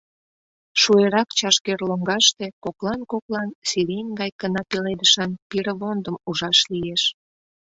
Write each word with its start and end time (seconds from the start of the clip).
Шуэрак 0.81 1.29
чашкер 1.39 1.79
лоҥгаште 1.87 2.45
коклан-коклан 2.63 3.49
сирень 3.69 4.11
гай 4.19 4.31
кына 4.41 4.61
пеледышан 4.69 5.31
пирывондым 5.49 6.15
ужаш 6.29 6.59
лиеш. 6.71 7.03